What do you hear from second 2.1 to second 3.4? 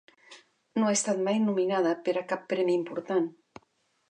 a cap premi important.